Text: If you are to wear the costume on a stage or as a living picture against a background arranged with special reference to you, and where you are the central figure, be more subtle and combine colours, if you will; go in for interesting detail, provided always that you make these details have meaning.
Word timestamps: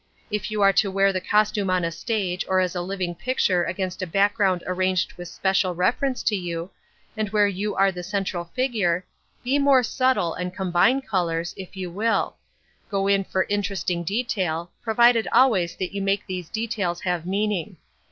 If 0.31 0.49
you 0.49 0.63
are 0.63 0.73
to 0.73 0.89
wear 0.89 1.13
the 1.13 1.21
costume 1.21 1.69
on 1.69 1.85
a 1.85 1.91
stage 1.91 2.43
or 2.47 2.59
as 2.59 2.73
a 2.73 2.81
living 2.81 3.13
picture 3.13 3.63
against 3.65 4.01
a 4.01 4.07
background 4.07 4.63
arranged 4.65 5.13
with 5.13 5.27
special 5.27 5.75
reference 5.75 6.23
to 6.23 6.35
you, 6.35 6.71
and 7.15 7.29
where 7.29 7.45
you 7.47 7.75
are 7.75 7.91
the 7.91 8.01
central 8.01 8.45
figure, 8.55 9.05
be 9.43 9.59
more 9.59 9.83
subtle 9.83 10.33
and 10.33 10.55
combine 10.55 11.01
colours, 11.01 11.53
if 11.55 11.75
you 11.75 11.91
will; 11.91 12.35
go 12.89 13.05
in 13.05 13.23
for 13.23 13.45
interesting 13.47 14.03
detail, 14.03 14.71
provided 14.81 15.27
always 15.31 15.75
that 15.75 15.93
you 15.93 16.01
make 16.01 16.25
these 16.25 16.49
details 16.49 17.01
have 17.01 17.27
meaning. 17.27 17.77